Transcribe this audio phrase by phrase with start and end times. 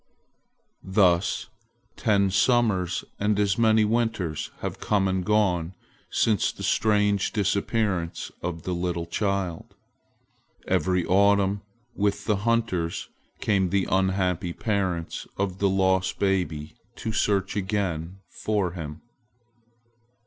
[0.81, 1.51] Thus
[1.95, 5.75] ten summers and as many winters have come and gone
[6.09, 9.75] since the strange disappearance of the little child.
[10.67, 11.61] Every autumn
[11.93, 13.09] with the hunters
[13.41, 19.03] came the unhappy parents of the lost baby to search again for him.